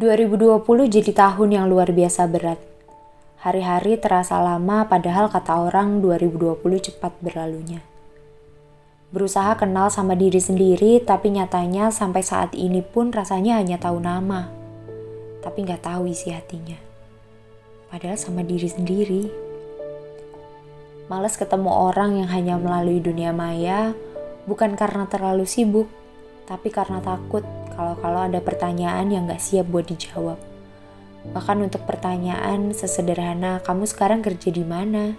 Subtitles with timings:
[0.00, 2.56] 2020 jadi tahun yang luar biasa berat.
[3.44, 6.56] Hari-hari terasa lama padahal kata orang 2020
[6.88, 7.84] cepat berlalunya.
[9.12, 14.48] Berusaha kenal sama diri sendiri tapi nyatanya sampai saat ini pun rasanya hanya tahu nama.
[15.44, 16.80] Tapi nggak tahu isi hatinya.
[17.92, 19.28] Padahal sama diri sendiri.
[21.12, 23.92] Males ketemu orang yang hanya melalui dunia maya
[24.48, 25.92] bukan karena terlalu sibuk,
[26.48, 27.44] tapi karena takut
[27.80, 30.36] kalau-kalau ada pertanyaan yang gak siap buat dijawab.
[31.32, 35.16] Bahkan untuk pertanyaan sesederhana, kamu sekarang kerja di mana?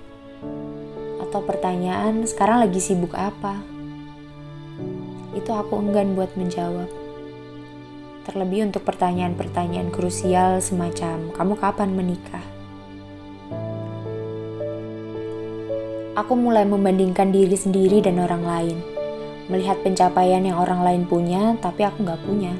[1.25, 3.65] Atau pertanyaan, sekarang lagi sibuk apa?
[5.33, 6.85] Itu aku enggan buat menjawab.
[8.29, 12.45] Terlebih untuk pertanyaan-pertanyaan krusial semacam, kamu kapan menikah?
[16.13, 18.90] Aku mulai membandingkan diri sendiri dan orang lain
[19.51, 22.55] melihat pencapaian yang orang lain punya, tapi aku nggak punya.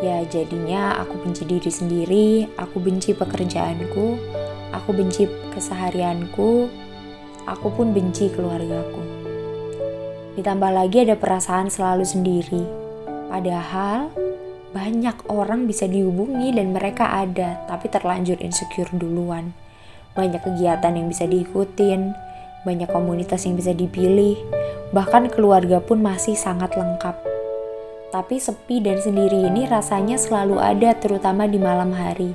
[0.00, 4.16] Ya jadinya aku benci diri sendiri, aku benci pekerjaanku,
[4.72, 6.72] aku benci keseharianku,
[7.44, 9.04] aku pun benci keluargaku.
[10.40, 12.64] Ditambah lagi ada perasaan selalu sendiri.
[13.28, 14.12] Padahal
[14.72, 19.56] banyak orang bisa dihubungi dan mereka ada, tapi terlanjur insecure duluan.
[20.12, 22.12] Banyak kegiatan yang bisa diikutin,
[22.68, 24.36] banyak komunitas yang bisa dipilih,
[24.94, 27.16] bahkan keluarga pun masih sangat lengkap.
[28.14, 32.30] Tapi sepi dan sendiri ini rasanya selalu ada terutama di malam hari.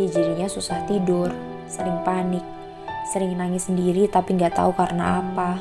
[0.00, 1.32] Ya jadinya susah tidur,
[1.68, 2.44] sering panik,
[3.12, 5.60] sering nangis sendiri tapi nggak tahu karena apa.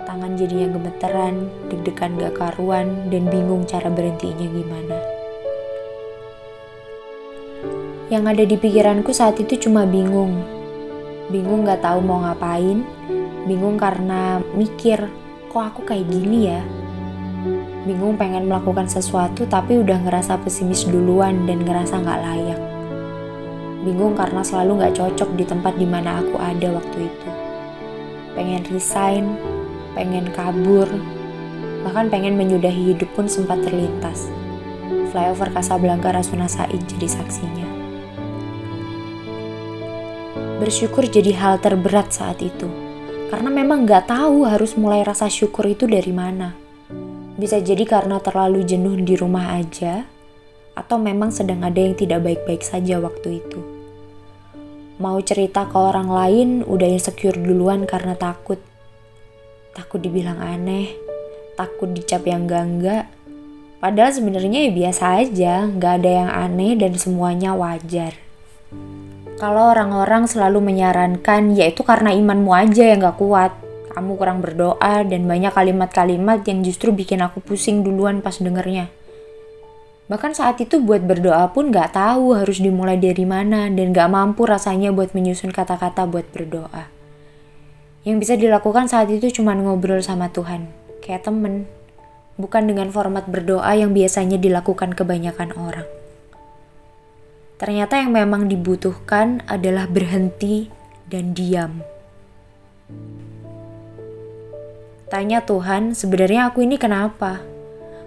[0.00, 4.96] Tangan jadinya gemeteran, deg-degan gak karuan, dan bingung cara berhentinya gimana.
[8.10, 10.34] Yang ada di pikiranku saat itu cuma bingung.
[11.30, 12.82] Bingung gak tahu mau ngapain,
[13.46, 15.06] bingung karena mikir
[15.50, 16.62] kok aku kayak gini ya?
[17.82, 22.60] Bingung pengen melakukan sesuatu tapi udah ngerasa pesimis duluan dan ngerasa gak layak.
[23.82, 27.28] Bingung karena selalu gak cocok di tempat di mana aku ada waktu itu.
[28.38, 29.34] Pengen resign,
[29.98, 30.86] pengen kabur,
[31.82, 34.30] bahkan pengen menyudahi hidup pun sempat terlintas.
[35.10, 37.66] Flyover Casablanca Rasuna Said jadi saksinya.
[40.62, 42.89] Bersyukur jadi hal terberat saat itu
[43.30, 46.50] karena memang gak tahu harus mulai rasa syukur itu dari mana.
[47.38, 50.02] Bisa jadi karena terlalu jenuh di rumah aja,
[50.74, 53.62] atau memang sedang ada yang tidak baik-baik saja waktu itu.
[54.98, 58.58] Mau cerita ke orang lain udah insecure duluan karena takut.
[59.78, 60.90] Takut dibilang aneh,
[61.54, 63.06] takut dicap yang gangga.
[63.78, 68.12] Padahal sebenarnya ya biasa aja, gak ada yang aneh dan semuanya wajar.
[69.40, 73.56] Kalau orang-orang selalu menyarankan, yaitu karena imanmu aja yang gak kuat.
[73.88, 78.92] Kamu kurang berdoa dan banyak kalimat-kalimat yang justru bikin aku pusing duluan pas dengernya.
[80.12, 84.44] Bahkan saat itu buat berdoa pun gak tahu harus dimulai dari mana dan gak mampu
[84.44, 86.92] rasanya buat menyusun kata-kata buat berdoa.
[88.04, 90.68] Yang bisa dilakukan saat itu cuma ngobrol sama Tuhan,
[91.00, 91.64] kayak temen.
[92.36, 95.99] Bukan dengan format berdoa yang biasanya dilakukan kebanyakan orang.
[97.60, 100.72] Ternyata yang memang dibutuhkan adalah berhenti
[101.12, 101.84] dan diam.
[105.12, 107.44] Tanya Tuhan, sebenarnya aku ini kenapa?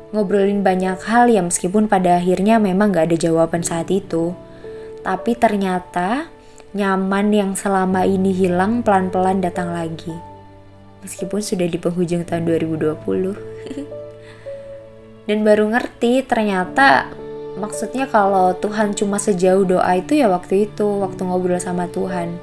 [0.09, 4.33] Ngobrolin banyak hal ya meskipun pada akhirnya memang gak ada jawaban saat itu.
[5.05, 6.33] Tapi ternyata
[6.73, 10.17] nyaman yang selama ini hilang pelan-pelan datang lagi.
[11.05, 12.97] Meskipun sudah di penghujung tahun 2020.
[15.29, 17.13] Dan baru ngerti ternyata
[17.57, 22.35] maksudnya kalau Tuhan cuma sejauh doa itu ya waktu itu waktu ngobrol sama Tuhan.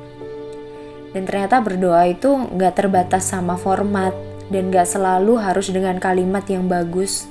[1.10, 4.14] Dan ternyata berdoa itu nggak terbatas sama format
[4.50, 7.26] dan nggak selalu harus dengan kalimat yang bagus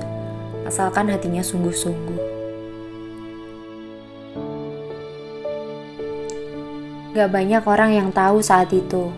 [0.67, 2.19] asalkan hatinya sungguh-sungguh.
[7.09, 9.09] Gak banyak orang yang tahu saat itu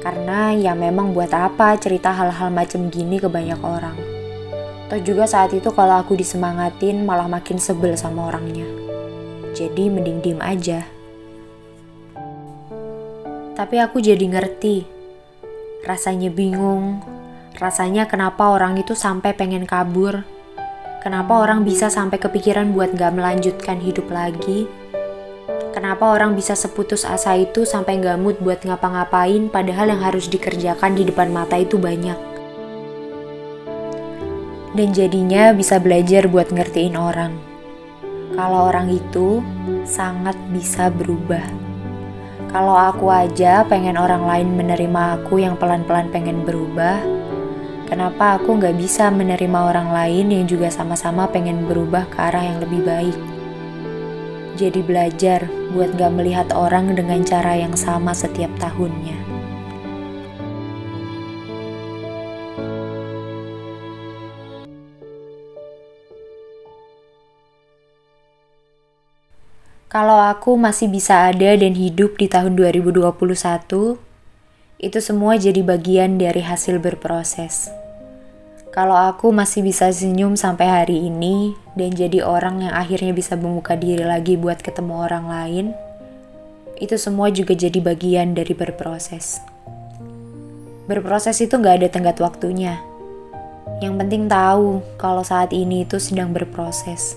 [0.00, 4.13] karena ya memang buat apa cerita hal-hal macam gini ke banyak orang
[4.84, 8.68] Toh juga saat itu kalau aku disemangatin malah makin sebel sama orangnya.
[9.56, 10.84] Jadi mending diem aja.
[13.56, 14.84] Tapi aku jadi ngerti.
[15.88, 17.00] Rasanya bingung.
[17.56, 20.20] Rasanya kenapa orang itu sampai pengen kabur.
[21.00, 24.68] Kenapa orang bisa sampai kepikiran buat gak melanjutkan hidup lagi.
[25.72, 30.92] Kenapa orang bisa seputus asa itu sampai gak mood buat ngapa-ngapain padahal yang harus dikerjakan
[30.92, 32.33] di depan mata itu banyak
[34.74, 37.38] dan jadinya bisa belajar buat ngertiin orang.
[38.34, 39.38] Kalau orang itu
[39.86, 41.46] sangat bisa berubah.
[42.50, 46.98] Kalau aku aja pengen orang lain menerima aku yang pelan-pelan pengen berubah,
[47.86, 52.58] kenapa aku nggak bisa menerima orang lain yang juga sama-sama pengen berubah ke arah yang
[52.62, 53.18] lebih baik?
[54.54, 59.18] Jadi belajar buat gak melihat orang dengan cara yang sama setiap tahunnya.
[69.94, 73.14] Kalau aku masih bisa ada dan hidup di tahun 2021,
[74.82, 77.70] itu semua jadi bagian dari hasil berproses.
[78.74, 83.78] Kalau aku masih bisa senyum sampai hari ini dan jadi orang yang akhirnya bisa membuka
[83.78, 85.66] diri lagi buat ketemu orang lain,
[86.82, 89.38] itu semua juga jadi bagian dari berproses.
[90.90, 92.82] Berproses itu gak ada tenggat waktunya.
[93.78, 97.14] Yang penting tahu kalau saat ini itu sedang berproses,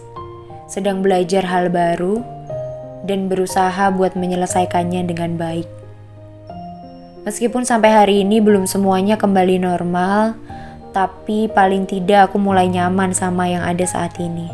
[0.69, 2.36] sedang belajar hal baru,
[3.03, 5.67] dan berusaha buat menyelesaikannya dengan baik.
[7.27, 10.39] Meskipun sampai hari ini belum semuanya kembali normal,
[10.95, 14.47] tapi paling tidak aku mulai nyaman sama yang ada saat ini.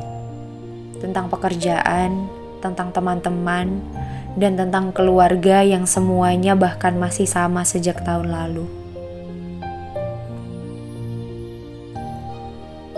[0.97, 2.25] Tentang pekerjaan,
[2.65, 3.77] tentang teman-teman,
[4.33, 8.65] dan tentang keluarga yang semuanya bahkan masih sama sejak tahun lalu.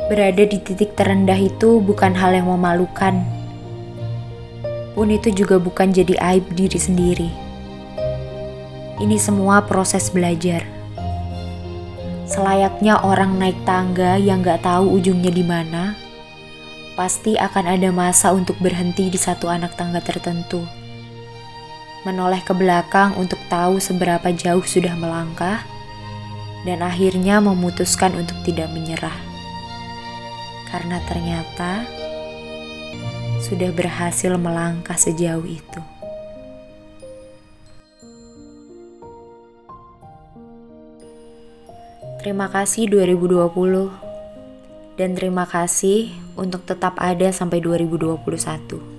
[0.08, 3.26] Berada di titik terendah itu bukan hal yang memalukan,
[4.96, 7.30] pun itu juga bukan jadi aib diri sendiri.
[8.96, 10.64] Ini semua proses belajar
[12.26, 15.94] Selayaknya orang naik tangga yang gak tahu ujungnya di mana,
[16.98, 20.66] pasti akan ada masa untuk berhenti di satu anak tangga tertentu.
[22.02, 25.62] Menoleh ke belakang untuk tahu seberapa jauh sudah melangkah,
[26.66, 29.16] dan akhirnya memutuskan untuk tidak menyerah.
[30.74, 31.86] Karena ternyata
[33.46, 35.82] sudah berhasil melangkah sejauh itu.
[42.26, 48.95] Terima kasih 2020 dan terima kasih untuk tetap ada sampai 2021.